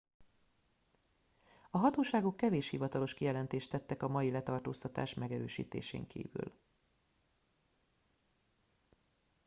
a 1.71 1.77
hatóságok 1.77 2.37
kevés 2.37 2.69
hivatalos 2.69 3.13
kijelentést 3.13 3.69
tettek 3.69 4.03
a 4.03 4.07
mai 4.07 4.31
letartóztatás 4.31 5.13
megerősítésén 5.13 6.07
kívül 6.07 6.53